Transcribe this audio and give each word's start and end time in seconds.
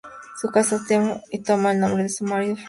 Se 0.35 0.49
casa 0.49 0.81
y 1.29 1.39
toma 1.43 1.73
el 1.73 1.79
nombre 1.79 2.01
de 2.01 2.09
su 2.09 2.23
marido, 2.23 2.55
Fournier. 2.55 2.59